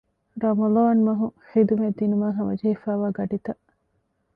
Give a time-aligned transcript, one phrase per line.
[0.41, 3.63] ރަމަޟާންމަހު ޚިދުމަތް ދިނުމަށް ހަމަޖެހިފައިވާ ގަޑިތައް